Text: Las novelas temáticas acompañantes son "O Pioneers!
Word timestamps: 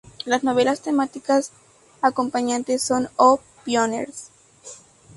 Las 0.25 0.43
novelas 0.43 0.81
temáticas 0.81 1.51
acompañantes 2.01 2.81
son 2.81 3.09
"O 3.17 3.39
Pioneers! 3.65 4.31